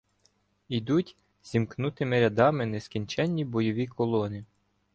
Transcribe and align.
Ідуть 0.69 1.15
зімкнутими 1.43 2.19
рядами 2.19 2.65
нескінченні 2.65 3.45
бойові 3.45 3.87
колони. 3.87 4.45